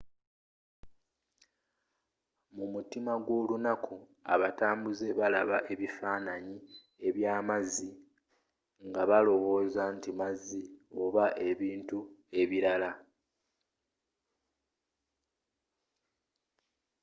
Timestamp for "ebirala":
12.41-12.91